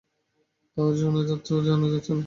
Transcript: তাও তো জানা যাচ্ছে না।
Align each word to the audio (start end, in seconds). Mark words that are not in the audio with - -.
তাও 0.77 0.89
তো 1.45 1.53
জানা 1.61 1.87
যাচ্ছে 1.91 2.11
না। 2.11 2.19